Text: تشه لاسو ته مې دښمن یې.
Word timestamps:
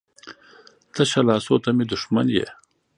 تشه 0.93 1.21
لاسو 1.27 1.55
ته 1.63 1.69
مې 1.75 1.83
دښمن 1.91 2.27
یې. 2.37 2.47